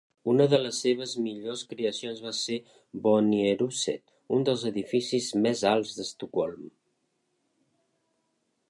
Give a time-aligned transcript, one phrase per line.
[0.31, 2.57] Una de les seves millors creacions va ser
[3.09, 4.03] Bonnierhuset,
[4.39, 6.67] un dels edificis més alts d'Estocolm.